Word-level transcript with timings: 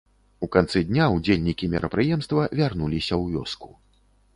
У 0.45 0.47
канцы 0.55 0.81
дня 0.87 1.05
ўдзельнікі 1.17 1.71
мерапрыемства 1.75 2.49
вярнуліся 2.61 3.11
ў 3.23 3.41
вёску. 3.41 3.69